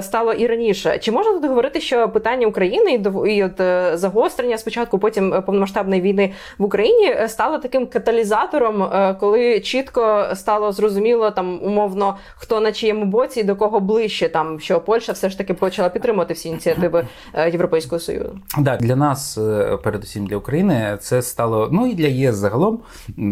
[0.00, 0.98] стало і раніше.
[0.98, 3.60] Чи можна тут говорити, що питання України і от
[3.98, 11.30] загострення спочатку, потім повномасштабної війни в Україні стало таким каталізатором, коли чітко стало зрозуміло, зрозуміло
[11.30, 15.38] там умовно хто на чиєму боці і до кого ближче, там що Польща все ж
[15.38, 18.38] таки почала підтримувати всі ініціативи е, Європейського союзу.
[18.58, 22.78] Да, для нас, е, передусім для України, це стало ну і для ЄС загалом.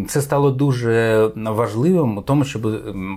[0.08, 2.62] Це стало дуже важливим у тому, щоб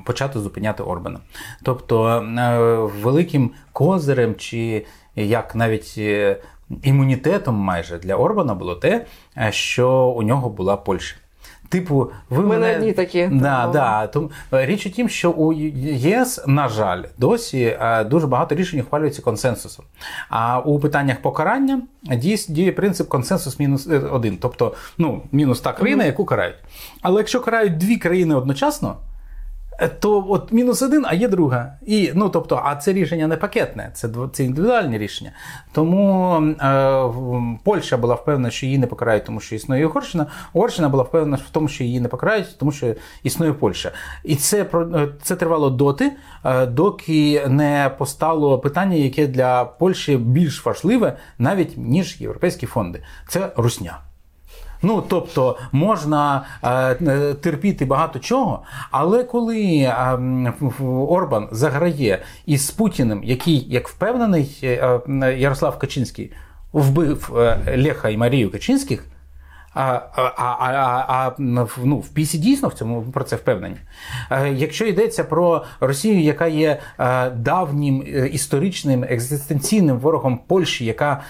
[0.06, 1.20] почати зупиняти Орбана.
[1.64, 2.58] Тобто е,
[3.04, 4.86] великим козирем чи
[5.16, 6.00] як навіть.
[6.84, 9.06] Імунітетом майже для Орбана було те,
[9.50, 11.16] що у нього була Польща.
[11.74, 12.78] Типу, ви мене, мене...
[12.78, 13.30] одні такі.
[13.32, 14.08] Да, да.
[14.08, 19.22] Тому річ у тім, що у ЄС, на жаль, досі е, дуже багато рішень ухвалюється
[19.22, 19.86] консенсусом.
[20.30, 21.82] А у питаннях покарання
[22.50, 24.38] діє принцип консенсус мінус е, один.
[24.42, 26.56] Тобто, ну, мінус та країна, яку карають.
[27.02, 28.96] Але якщо карають дві країни одночасно.
[29.80, 31.74] Е, то от мінус один, а є друга.
[31.86, 35.32] І, ну, тобто, А це рішення не пакетне, це це індивідуальні рішення.
[35.72, 40.26] Тому е, Польща була впевнена, що її не покарають, тому що існує Угорщина.
[40.54, 43.92] Угорщина була впевнена в тому, що її не покарають, тому що існує Польща.
[44.24, 46.12] І це е, це тривало доти,
[46.46, 53.04] е, доки не постало питання, яке для Польщі більш важливе, навіть ніж європейські фонди.
[53.30, 54.00] Це русня.
[54.84, 60.18] Ну тобто можна е, терпіти багато чого, але коли е,
[61.10, 65.02] Орбан заграє із Путіним, який, як впевнений, е,
[65.38, 66.32] Ярослав Качинський
[66.74, 69.06] вбив е, Леха і Марію Качинських.
[69.76, 71.32] А а, а, а
[71.84, 73.76] ну, в Пісі дійсно в цьому про це впевнені.
[74.54, 76.80] Якщо йдеться про Росію, яка є
[77.36, 81.22] давнім е, історичним екзистенційним ворогом Польщі, яка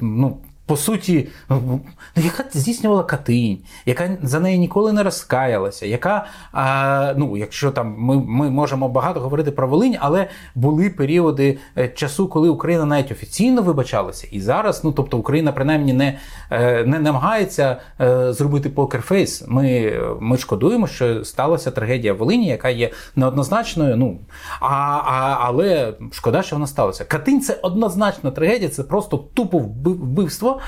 [0.00, 0.38] ну,
[0.70, 1.80] по суті, ну,
[2.16, 8.16] яка здійснювала Катинь, яка за неї ніколи не розкаялася, яка, а, ну, якщо там ми
[8.18, 13.62] ми можемо багато говорити про Волинь, але були періоди е, часу, коли Україна навіть офіційно
[13.62, 14.28] вибачалася.
[14.30, 16.18] І зараз, ну тобто, Україна принаймні не
[16.50, 19.44] е, не намагається е, зробити покерфейс.
[19.48, 23.96] Ми ми шкодуємо, що сталася трагедія в Волині, яка є неоднозначною.
[23.96, 24.18] Ну
[24.60, 27.04] а, а, але шкода, що вона сталася.
[27.04, 30.59] Катинь це однозначна трагедія, це просто тупо вбивство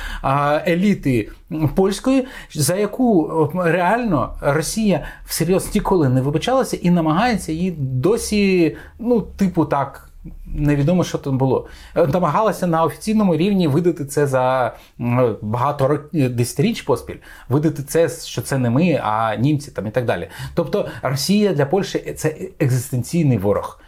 [0.66, 1.30] еліти
[1.74, 9.64] польської, за яку реально Росія всерйоз ніколи не вибачалася і намагається її досі, ну, типу,
[9.64, 10.08] так.
[10.46, 11.66] Невідомо, що там було.
[11.94, 14.72] Намагалася на офіційному рівні видати це за
[15.42, 17.16] багато десятиріч поспіль,
[17.48, 20.28] видати це, що це не ми, а німці там і так далі.
[20.54, 23.80] Тобто Росія для Польщі це екзистенційний ворог.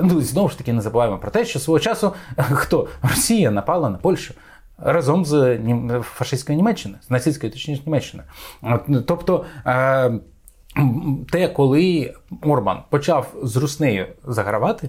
[0.00, 3.98] Ну знову ж таки не забуваємо про те, що свого часу хто Росія напала на
[3.98, 4.34] Польщу
[4.82, 5.58] разом з
[6.02, 8.28] фашистською Німеччиною, з нацистською точніше Німеччиною.
[9.06, 10.12] Тобто е,
[11.30, 14.88] те, коли Орбан почав з Руснею загравати,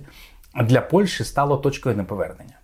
[0.64, 2.56] для Польщі стало точкою неповернення.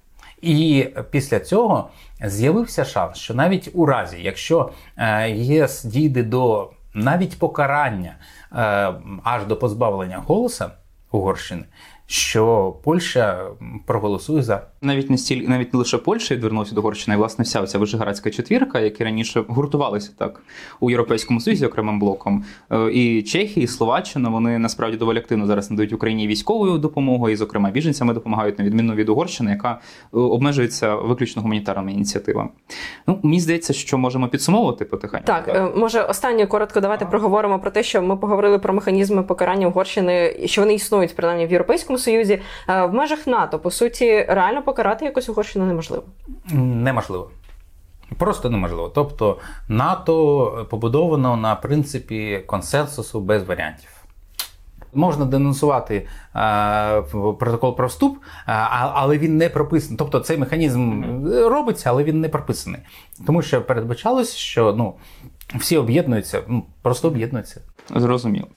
[0.41, 1.89] І після цього
[2.25, 8.15] з'явився шанс, що навіть у разі, якщо е, ЄС дійде до навіть покарання
[8.51, 10.71] е, аж до позбавлення голоса
[11.11, 11.63] Угорщини,
[12.07, 13.45] що Польща
[13.85, 17.65] проголосує за навіть не стіль, навіть не лише Польща відвернулася до Угорщини, а власне вся
[17.65, 20.41] ця вишеградська четвірка, які раніше гуртувалися так
[20.79, 22.43] у Європейському Союзі окремим блоком.
[22.71, 27.37] Е, і Чехія, і Словаччина вони насправді доволі активно зараз надають Україні військовою допомогою, і,
[27.37, 32.49] зокрема, біженцями допомагають на відміну від Угорщини, яка е, обмежується виключно гуманітарними ініціативами.
[33.07, 35.25] Ну мені здається, що можемо підсумовувати потихеньку.
[35.25, 35.55] Так, так?
[35.55, 37.07] Е, може останнє коротко давайте а.
[37.07, 41.51] проговоримо про те, що ми поговорили про механізми покарання Угорщини, що вони існують принаймні в
[41.51, 43.59] Європейському Союзі в межах НАТО.
[43.59, 46.03] По суті, реально покарати якось Угорщину неможливо.
[46.53, 47.29] Неможливо.
[48.17, 48.91] Просто неможливо.
[48.95, 53.89] Тобто НАТО побудовано на принципі консенсусу без варіантів.
[54.93, 57.01] Можна денонсувати е,
[57.39, 58.21] протокол про вступ, е,
[58.93, 59.97] але він не прописаний.
[59.97, 62.81] Тобто цей механізм робиться, але він не прописаний.
[63.25, 64.93] Тому що передбачалось, що ну,
[65.55, 67.61] всі об'єднуються, ну, просто об'єднуються.
[67.95, 68.47] Зрозуміло.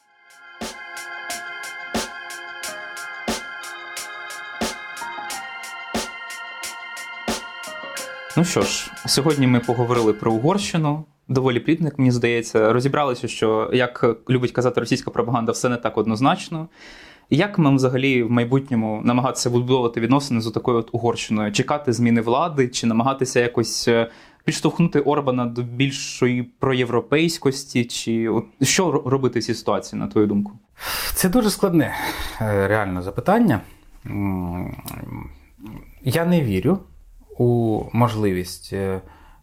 [8.40, 11.04] Ну що ж, сьогодні ми поговорили про Угорщину.
[11.28, 16.68] Доволі плідно, мені здається, розібралися, що як любить казати російська пропаганда, все не так однозначно.
[17.30, 21.52] Як нам взагалі в майбутньому намагатися будувати відносини з такою от Угорщиною?
[21.52, 24.10] Чекати зміни влади, чи намагатися якось е,
[24.44, 27.84] підштовхнути Орбана до більшої проєвропейськості?
[27.84, 30.52] Чи от що робити в цій ситуації, на твою думку?
[31.14, 31.94] Це дуже складне
[32.40, 33.60] е, реальне запитання.
[36.04, 36.78] Я не вірю
[37.40, 39.00] у можливість е,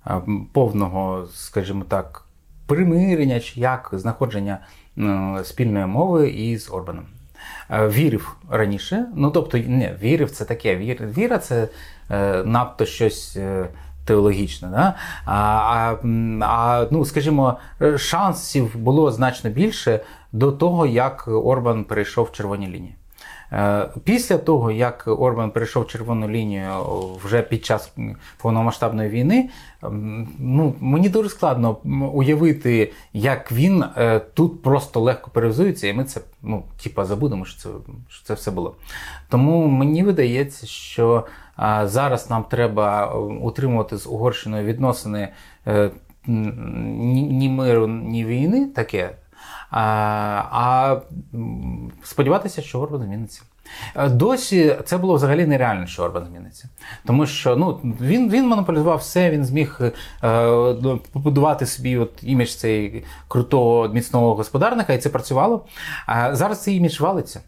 [0.07, 0.21] е,
[0.53, 2.23] повного, скажімо так,
[2.65, 4.59] примирення чи як знаходження
[4.97, 7.05] е, спільної мови із Орбаном.
[7.69, 10.75] Вірив раніше, ну тобто, не, вірив це таке.
[10.75, 11.67] Вір, віра це
[12.45, 13.37] надто щось
[14.05, 14.67] теологічне.
[14.67, 14.93] Да?
[15.25, 15.95] А,
[16.41, 17.57] а, ну, скажімо,
[17.97, 19.99] шансів було значно більше
[20.31, 22.95] до того, як Орбан перейшов в червоні лінії.
[23.51, 26.69] Е, після того, як Орбан перейшов червону лінію
[27.23, 27.91] вже під час
[28.37, 29.49] повномасштабної війни,
[30.39, 31.77] ну мені дуже складно
[32.13, 37.61] уявити, як він е, тут просто легко перевзується, і ми це ну, типа забудемо, що
[37.61, 37.69] це
[38.09, 38.75] що це все було.
[39.29, 41.25] Тому мені видається, що
[41.83, 45.29] зараз нам треба утримувати з Угорщиною відносини
[45.67, 45.91] е,
[46.27, 49.11] ні миру, ні війни таке.
[49.71, 50.97] А
[52.03, 53.41] сподіватися, що Орбан зміниться.
[53.95, 56.69] Е, досі це було взагалі нереально, що Орбан зміниться.
[57.05, 59.91] Тому що ну, він він монополізував все, він зміг е,
[61.11, 65.65] побудувати собі от імідж цей крутого міцного господарника, і це працювало.
[66.05, 67.41] А зараз цей імідж валиться.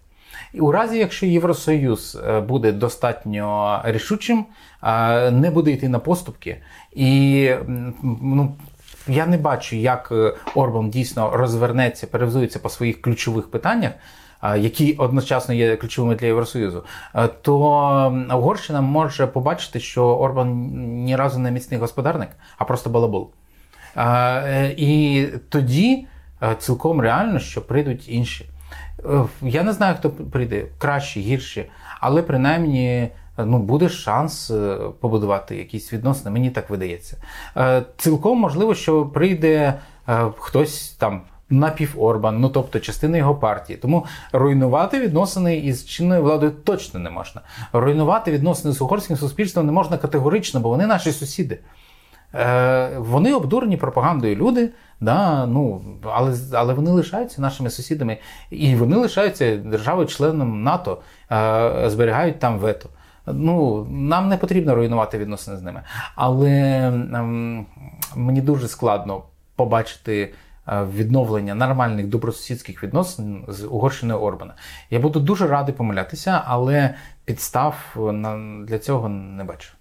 [0.54, 4.46] І у разі, якщо Євросоюз е, буде достатньо рішучим,
[4.84, 6.62] е, не буде йти на поступки,
[6.92, 7.52] і
[8.04, 8.56] ну,
[9.10, 13.92] я не бачу, як е, Орбан дійсно розвернеться, перевзується по своїх ключових питаннях.
[14.58, 16.84] Які одночасно є ключовими для Євросоюзу,
[17.16, 17.56] е, то
[18.30, 20.70] Угорщина може побачити, що Орбан
[21.04, 23.32] ні разу не міцний господарник, а просто балабол.
[23.98, 26.08] Е, і тоді
[26.60, 28.50] цілком реально, що прийдуть інші.
[29.42, 31.66] Я не знаю, хто прийде кращі, гірші,
[32.00, 33.10] але принаймні
[33.46, 37.18] ну, буде шанс е, побудувати якісь відносини, мені так видається.
[37.58, 39.74] Е, цілком можливо, що прийде
[40.10, 41.22] е, хтось там.
[41.52, 43.78] Напів Орбан, ну тобто частина його партії.
[43.78, 47.42] Тому руйнувати відносини із чинною владою точно не можна.
[47.74, 51.60] Руйнувати відносини з угорським суспільством не можна категорично, бо вони наші сусіди.
[52.36, 54.70] Е, Вони обдурені пропагандою люди,
[55.02, 58.18] да, ну, але але вони лишаються нашими сусідами,
[58.50, 62.90] і вони лишаються державою-членом НАТО, е, зберігають там вето.
[63.34, 65.84] Ну, Нам не потрібно руйнувати відносини з ними.
[66.16, 66.52] Але
[66.88, 67.66] ем,
[68.16, 69.24] мені дуже складно
[69.56, 70.34] побачити
[70.68, 74.54] е, відновлення нормальних добросусідських відносин з Угорщиною Орбана.
[74.90, 77.76] Я буду дуже радий помилятися, але підстав
[78.68, 79.74] для цього не бачу.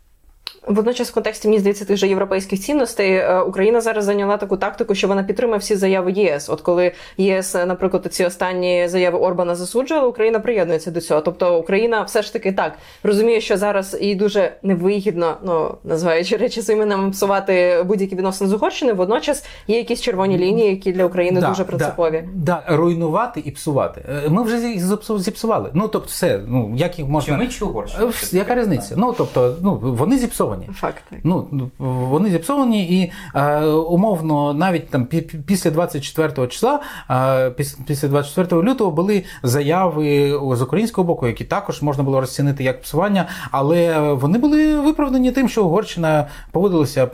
[0.69, 4.95] Водночас, в контексті мені здається, тих же європейських цінностей е, Україна зараз зайняла таку тактику,
[4.95, 6.49] що вона підтримує всі заяви ЄС.
[6.49, 11.21] От коли ЄС, наприклад, ці останні заяви Орбана засуджувала, Україна приєднується до цього.
[11.21, 16.63] Тобто Україна все ж таки так розуміє, що зараз їй дуже невигідно, ну називаючи речі
[16.63, 21.41] своїми нам псувати будь-які відносини з Угорщиною, Водночас є якісь червоні лінії, які для України
[21.41, 22.25] да, дуже принципові.
[22.35, 24.05] Да, да, руйнувати і псувати.
[24.27, 24.83] Е, ми вже їх
[25.19, 25.71] зіпсували.
[25.75, 28.13] Ну тобто, все, ну як їх можна Чи ми чи Угорщина?
[28.33, 28.95] Яка різниця?
[28.97, 30.58] Ну тобто, ну вони зіпсовані.
[30.59, 30.79] Зіпсовані.
[30.81, 31.03] Факт.
[31.11, 31.19] так.
[31.25, 36.81] Ну, вони зіпсовані, і е, умовно, навіть там пі- пі- після 24 числа,
[37.11, 37.15] е,
[37.51, 42.83] піс- після 24 лютого були заяви з українського боку, які також можна було розцінити як
[42.83, 47.09] псування, але вони були виправдані тим, що Угорщина поводилася,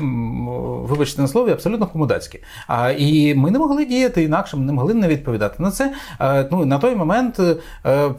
[0.88, 2.42] вибачте на слові, абсолютно комудацьки.
[2.68, 5.92] А, і ми не могли діяти інакше, ми не могли не відповідати на це.
[6.20, 7.56] Е, ну, на той момент, е,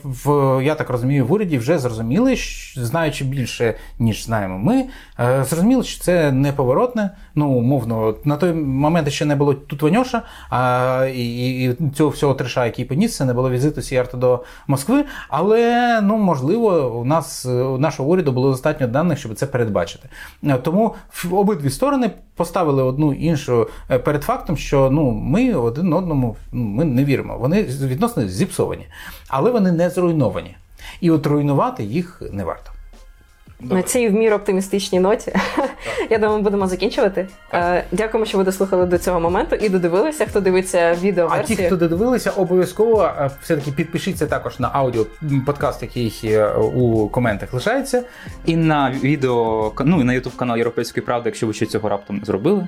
[0.04, 2.36] в, я так розумію, в уряді вже зрозуміли,
[2.76, 4.86] знаючи більше, ніж знаємо ми,
[5.20, 7.10] е, зрозуміли, що це неповоротне.
[7.36, 12.34] Ну, умовно, на той момент ще не було тут Ваньоша, а, і, і цього всього
[12.34, 15.06] треша, який поніс, це не було візиту Сіарта до Москви.
[15.30, 20.10] Але ну, можливо, у нас у нашого уряду було достатньо даних, щоб це передбачити.
[20.44, 25.94] Е, Тому в- обидві сторони поставили одну іншу е, перед фактом, що ну ми один
[25.94, 27.38] одному ну, ми не віримо.
[27.38, 28.88] Вони відносно зіпсовані,
[29.28, 30.56] але вони не зруйновані.
[31.02, 32.72] І от руйнувати їх не варто.
[33.60, 35.34] На цій в міру оптимістичній ноті.
[36.10, 37.28] Я думаю, будемо закінчувати.
[37.54, 40.26] Е, Дякуємо, що ви дослухали до цього моменту і додивилися.
[40.26, 41.28] Хто дивиться відео?
[41.32, 45.06] А ті, хто додивилися, обов'язково е, все-таки підпишіться також на аудіо
[45.46, 48.04] подкаст, який е, у коментах лишається.
[48.46, 52.18] І на відео, ну і на Ютуб канал Європейської правди, якщо ви ще цього раптом
[52.18, 52.68] не зробили.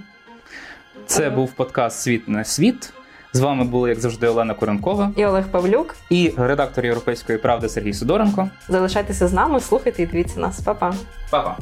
[1.06, 2.94] Це був подкаст Світ на світ.
[3.34, 5.96] З вами були, як завжди, Олена Коренкова І Олег Павлюк.
[6.10, 8.50] і редактор Європейської правди Сергій Судоренко.
[8.70, 10.60] Залишайтеся з нами, слухайте і дивіться нас.
[10.60, 10.94] Па-па.
[11.32, 11.58] Па-па!